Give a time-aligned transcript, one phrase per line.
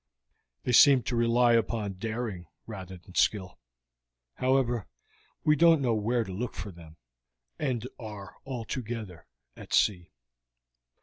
[0.63, 3.59] They seem to rely upon daring rather than skill.
[4.39, 4.85] Anyhow,
[5.43, 6.97] we don't know where to look for them,
[7.59, 10.09] and are altogether at sea.